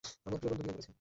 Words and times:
আমার 0.25 0.39
প্রিয় 0.41 0.49
বন্ধু 0.53 0.63
বিয়ে 0.65 0.75
করছে। 0.77 0.89